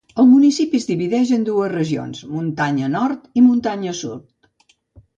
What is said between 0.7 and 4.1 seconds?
es divideix en dues regions: Muntanya Nord i Muntanya